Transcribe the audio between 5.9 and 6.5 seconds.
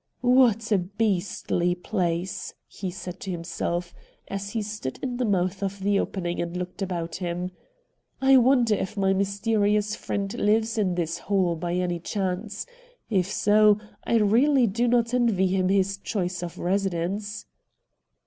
opening